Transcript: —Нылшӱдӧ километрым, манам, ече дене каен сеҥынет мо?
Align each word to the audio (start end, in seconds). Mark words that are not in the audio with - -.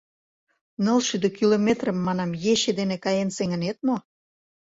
—Нылшӱдӧ 0.85 1.29
километрым, 1.37 1.97
манам, 2.07 2.31
ече 2.53 2.71
дене 2.79 2.95
каен 3.03 3.29
сеҥынет 3.37 3.77
мо? 3.87 3.97